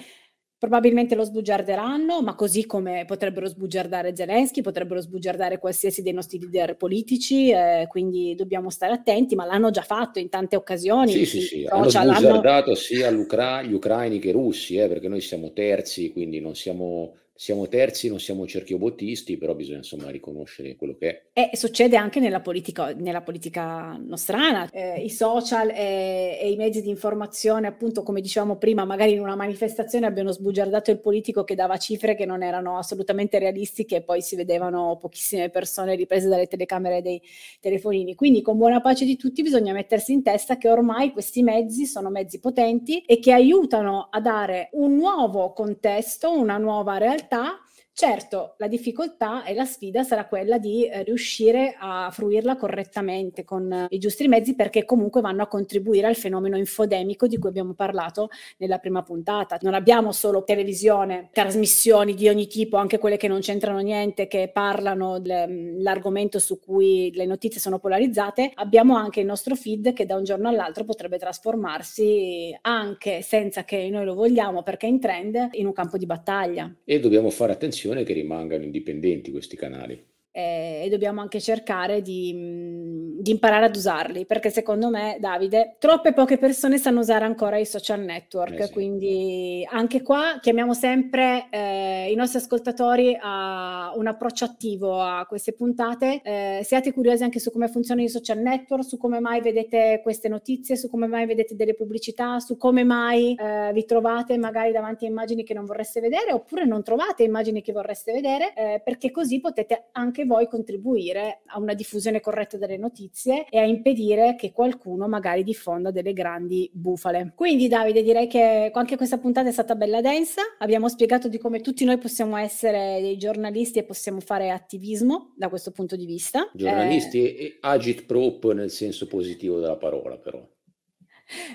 Probabilmente 0.58 1.14
lo 1.14 1.24
sbugiarderanno, 1.24 2.22
ma 2.22 2.34
così 2.34 2.64
come 2.64 3.04
potrebbero 3.06 3.46
sbugiardare 3.46 4.16
Zelensky, 4.16 4.62
potrebbero 4.62 5.02
sbugiardare 5.02 5.58
qualsiasi 5.58 6.00
dei 6.00 6.14
nostri 6.14 6.38
leader 6.38 6.78
politici, 6.78 7.50
eh, 7.50 7.86
quindi 7.88 8.34
dobbiamo 8.34 8.70
stare 8.70 8.94
attenti, 8.94 9.34
ma 9.34 9.44
l'hanno 9.44 9.70
già 9.70 9.82
fatto 9.82 10.18
in 10.18 10.30
tante 10.30 10.56
occasioni. 10.56 11.12
Sì, 11.12 11.26
sì, 11.26 11.40
sì, 11.42 11.66
hanno 11.68 11.90
sbugiardato 11.90 12.74
sia 12.74 13.10
gli 13.10 13.72
ucraini 13.74 14.18
che 14.18 14.28
i 14.28 14.32
russi, 14.32 14.76
eh, 14.76 14.88
perché 14.88 15.08
noi 15.08 15.20
siamo 15.20 15.52
terzi, 15.52 16.10
quindi 16.10 16.40
non 16.40 16.54
siamo 16.54 17.16
siamo 17.36 17.68
terzi, 17.68 18.08
non 18.08 18.18
siamo 18.18 18.46
cerchiobottisti, 18.46 19.36
però 19.36 19.54
bisogna 19.54 19.78
insomma 19.78 20.08
riconoscere 20.08 20.74
quello 20.74 20.96
che 20.98 21.08
è. 21.32 21.50
E 21.50 21.56
succede 21.56 21.96
anche 21.96 22.18
nella 22.18 22.40
politica, 22.40 22.94
nella 22.94 23.20
politica 23.20 23.94
nostrana. 24.02 24.68
Eh, 24.72 25.02
I 25.02 25.10
social 25.10 25.68
e, 25.68 26.38
e, 26.40 26.50
i 26.50 26.56
mezzi 26.56 26.80
di 26.80 26.88
informazione, 26.88 27.66
appunto, 27.66 28.02
come 28.02 28.22
dicevamo 28.22 28.56
prima, 28.56 28.86
magari 28.86 29.12
in 29.12 29.20
una 29.20 29.36
manifestazione 29.36 30.06
abbiano 30.06 30.32
sbugiardato 30.32 30.90
il 30.90 30.98
politico 30.98 31.44
che 31.44 31.54
dava 31.54 31.76
cifre 31.76 32.14
che 32.14 32.24
non 32.24 32.42
erano 32.42 32.78
assolutamente 32.78 33.38
realistiche 33.38 33.96
e 33.96 34.02
poi 34.02 34.22
si 34.22 34.34
vedevano 34.34 34.96
pochissime 34.98 35.50
persone 35.50 35.94
riprese 35.94 36.28
dalle 36.28 36.46
telecamere 36.46 37.02
dei 37.02 37.20
telefonini. 37.60 38.14
Quindi 38.14 38.40
con 38.40 38.56
buona 38.56 38.80
pace 38.80 39.04
di 39.04 39.16
tutti 39.16 39.42
bisogna 39.42 39.74
mettersi 39.74 40.12
in 40.12 40.22
testa 40.22 40.56
che 40.56 40.70
ormai 40.70 41.12
questi 41.12 41.42
mezzi 41.42 41.84
sono 41.84 42.08
mezzi 42.08 42.40
potenti 42.40 43.00
e 43.00 43.18
che 43.18 43.32
aiutano 43.32 44.08
a 44.10 44.20
dare 44.22 44.70
un 44.72 44.94
nuovo 44.94 45.52
contesto, 45.52 46.30
una 46.30 46.56
nuova 46.56 46.96
realtà 46.96 47.24
realtà 47.30 47.65
Certo, 47.98 48.56
la 48.58 48.68
difficoltà 48.68 49.42
e 49.44 49.54
la 49.54 49.64
sfida 49.64 50.02
sarà 50.02 50.26
quella 50.26 50.58
di 50.58 50.86
eh, 50.86 51.02
riuscire 51.02 51.76
a 51.80 52.10
fruirla 52.12 52.54
correttamente 52.56 53.42
con 53.42 53.72
eh, 53.72 53.86
i 53.88 53.98
giusti 53.98 54.28
mezzi 54.28 54.54
perché 54.54 54.84
comunque 54.84 55.22
vanno 55.22 55.42
a 55.42 55.46
contribuire 55.46 56.06
al 56.06 56.14
fenomeno 56.14 56.58
infodemico 56.58 57.26
di 57.26 57.38
cui 57.38 57.48
abbiamo 57.48 57.72
parlato 57.72 58.28
nella 58.58 58.76
prima 58.76 59.02
puntata. 59.02 59.56
Non 59.62 59.72
abbiamo 59.72 60.12
solo 60.12 60.44
televisione, 60.44 61.30
trasmissioni 61.32 62.12
di 62.12 62.28
ogni 62.28 62.46
tipo, 62.48 62.76
anche 62.76 62.98
quelle 62.98 63.16
che 63.16 63.28
non 63.28 63.40
c'entrano 63.40 63.78
niente, 63.78 64.26
che 64.26 64.50
parlano 64.52 65.18
dell'argomento 65.18 66.38
su 66.38 66.60
cui 66.60 67.10
le 67.14 67.24
notizie 67.24 67.60
sono 67.60 67.78
polarizzate, 67.78 68.52
abbiamo 68.56 68.94
anche 68.94 69.20
il 69.20 69.26
nostro 69.26 69.54
feed 69.54 69.94
che 69.94 70.04
da 70.04 70.16
un 70.16 70.24
giorno 70.24 70.50
all'altro 70.50 70.84
potrebbe 70.84 71.16
trasformarsi 71.16 72.54
anche 72.60 73.22
senza 73.22 73.64
che 73.64 73.88
noi 73.88 74.04
lo 74.04 74.12
vogliamo 74.12 74.62
perché 74.62 74.86
è 74.86 74.90
in 74.90 75.00
trend 75.00 75.48
in 75.52 75.64
un 75.64 75.72
campo 75.72 75.96
di 75.96 76.04
battaglia. 76.04 76.70
E 76.84 77.00
dobbiamo 77.00 77.30
fare 77.30 77.52
attenzione 77.52 77.84
attenzione 77.86 78.02
che 78.02 78.12
rimangano 78.12 78.64
indipendenti 78.64 79.30
questi 79.30 79.56
canali 79.56 80.02
eh, 80.36 80.82
e 80.84 80.88
dobbiamo 80.90 81.22
anche 81.22 81.40
cercare 81.40 82.02
di, 82.02 82.34
mh, 82.34 83.22
di, 83.22 83.30
imparare 83.30 83.64
ad 83.64 83.74
usarli, 83.74 84.26
perché 84.26 84.50
secondo 84.50 84.90
me, 84.90 85.16
Davide, 85.18 85.76
troppe 85.78 86.12
poche 86.12 86.36
persone 86.36 86.76
sanno 86.76 87.00
usare 87.00 87.24
ancora 87.24 87.56
i 87.56 87.64
social 87.64 88.00
network, 88.00 88.60
eh 88.60 88.66
sì. 88.66 88.72
quindi 88.72 89.66
anche 89.70 90.02
qua 90.02 90.38
chiamiamo 90.38 90.74
sempre 90.74 91.46
eh, 91.48 92.10
i 92.12 92.14
nostri 92.14 92.38
ascoltatori 92.38 93.16
a 93.18 93.92
un 93.96 94.06
approccio 94.06 94.44
attivo 94.44 95.00
a 95.00 95.24
queste 95.24 95.54
puntate, 95.54 96.20
eh, 96.22 96.60
siate 96.64 96.92
curiosi 96.92 97.22
anche 97.22 97.40
su 97.40 97.50
come 97.50 97.68
funzionano 97.68 98.06
i 98.06 98.10
social 98.10 98.38
network, 98.38 98.84
su 98.84 98.98
come 98.98 99.20
mai 99.20 99.40
vedete 99.40 100.00
queste 100.02 100.28
notizie, 100.28 100.76
su 100.76 100.90
come 100.90 101.06
mai 101.06 101.24
vedete 101.24 101.56
delle 101.56 101.74
pubblicità, 101.74 102.40
su 102.40 102.58
come 102.58 102.84
mai 102.84 103.34
eh, 103.34 103.70
vi 103.72 103.86
trovate 103.86 104.36
magari 104.36 104.70
davanti 104.70 105.06
a 105.06 105.08
immagini 105.08 105.44
che 105.44 105.54
non 105.54 105.64
vorreste 105.64 106.00
vedere 106.00 106.34
oppure 106.34 106.66
non 106.66 106.82
trovate 106.82 107.22
immagini 107.22 107.62
che 107.62 107.72
vorreste 107.72 108.12
vedere, 108.12 108.52
eh, 108.54 108.82
perché 108.84 109.10
così 109.10 109.40
potete 109.40 109.86
anche 109.92 110.24
voi 110.26 110.48
contribuire 110.48 111.42
a 111.46 111.58
una 111.58 111.74
diffusione 111.74 112.20
corretta 112.20 112.58
delle 112.58 112.76
notizie 112.76 113.46
e 113.48 113.58
a 113.58 113.64
impedire 113.64 114.34
che 114.36 114.52
qualcuno 114.52 115.08
magari 115.08 115.42
diffonda 115.42 115.90
delle 115.90 116.12
grandi 116.12 116.70
bufale. 116.72 117.32
Quindi 117.34 117.68
Davide 117.68 118.02
direi 118.02 118.26
che 118.26 118.70
anche 118.72 118.96
questa 118.96 119.18
puntata 119.18 119.48
è 119.48 119.52
stata 119.52 119.74
bella 119.74 120.00
densa, 120.00 120.42
abbiamo 120.58 120.88
spiegato 120.88 121.28
di 121.28 121.38
come 121.38 121.60
tutti 121.60 121.84
noi 121.84 121.98
possiamo 121.98 122.36
essere 122.36 123.00
dei 123.00 123.16
giornalisti 123.16 123.78
e 123.78 123.84
possiamo 123.84 124.20
fare 124.20 124.50
attivismo 124.50 125.32
da 125.36 125.48
questo 125.48 125.70
punto 125.70 125.96
di 125.96 126.06
vista. 126.06 126.50
Giornalisti 126.52 127.22
eh, 127.22 127.44
e 127.44 127.56
agit 127.60 128.04
prop 128.04 128.52
nel 128.52 128.70
senso 128.70 129.06
positivo 129.06 129.60
della 129.60 129.76
parola 129.76 130.16
però. 130.16 130.46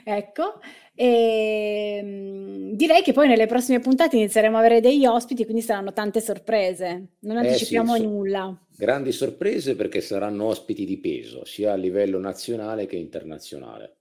Ecco, 0.04 0.60
e 0.94 1.98
ehm, 2.00 2.72
direi 2.74 3.02
che 3.02 3.14
poi 3.14 3.28
nelle 3.28 3.48
prossime 3.48 3.80
puntate 3.80 4.18
inizieremo 4.18 4.56
a 4.58 4.60
avere 4.60 4.82
degli 4.82 5.06
ospiti, 5.06 5.46
quindi 5.46 5.62
saranno 5.62 5.94
tante 5.94 6.22
sorprese. 6.22 7.14
Non 7.20 7.38
anticipiamo 7.38 7.96
eh 7.96 8.00
sì, 8.00 8.04
nulla. 8.06 8.66
Grandi 8.76 9.12
sorprese 9.12 9.76
perché 9.76 10.02
saranno 10.02 10.46
ospiti 10.46 10.86
di 10.86 11.00
peso, 11.00 11.46
sia 11.46 11.72
a 11.72 11.76
livello 11.76 12.20
nazionale 12.20 12.86
che 12.86 12.98
internazionale. 12.98 14.01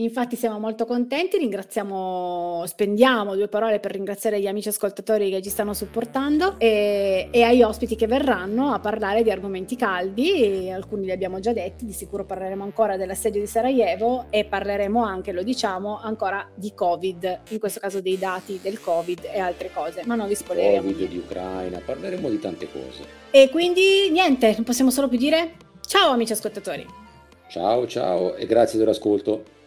Infatti 0.00 0.34
siamo 0.34 0.58
molto 0.58 0.86
contenti, 0.86 1.36
ringraziamo, 1.36 2.64
spendiamo 2.66 3.34
due 3.34 3.48
parole 3.48 3.80
per 3.80 3.92
ringraziare 3.92 4.40
gli 4.40 4.46
amici 4.46 4.68
ascoltatori 4.68 5.28
che 5.28 5.42
ci 5.42 5.50
stanno 5.50 5.74
supportando 5.74 6.54
e, 6.56 7.28
e 7.30 7.42
agli 7.42 7.62
ospiti 7.62 7.96
che 7.96 8.06
verranno 8.06 8.72
a 8.72 8.78
parlare 8.78 9.22
di 9.22 9.30
argomenti 9.30 9.76
caldi, 9.76 10.70
alcuni 10.70 11.04
li 11.04 11.10
abbiamo 11.10 11.38
già 11.38 11.52
detti, 11.52 11.84
di 11.84 11.92
sicuro 11.92 12.24
parleremo 12.24 12.64
ancora 12.64 12.96
dell'assedio 12.96 13.40
di 13.40 13.46
Sarajevo 13.46 14.24
e 14.30 14.46
parleremo 14.46 15.04
anche, 15.04 15.32
lo 15.32 15.42
diciamo, 15.42 16.00
ancora 16.00 16.48
di 16.54 16.72
Covid, 16.72 17.40
in 17.50 17.58
questo 17.58 17.78
caso 17.78 18.00
dei 18.00 18.16
dati 18.16 18.58
del 18.62 18.80
Covid 18.80 19.28
e 19.30 19.38
altre 19.38 19.70
cose, 19.70 20.02
ma 20.06 20.14
non 20.14 20.28
vi 20.28 20.34
spoileriamo. 20.34 20.92
Covid 20.92 21.08
di 21.08 21.18
Ucraina, 21.18 21.78
parleremo 21.84 22.30
di 22.30 22.38
tante 22.38 22.68
cose. 22.72 23.04
E 23.30 23.50
quindi 23.50 24.08
niente, 24.10 24.52
non 24.54 24.64
possiamo 24.64 24.90
solo 24.90 25.08
più 25.08 25.18
dire 25.18 25.56
ciao 25.86 26.12
amici 26.12 26.32
ascoltatori. 26.32 26.86
Ciao 27.50 27.86
ciao 27.86 28.34
e 28.36 28.46
grazie 28.46 28.78
dell'ascolto. 28.78 29.58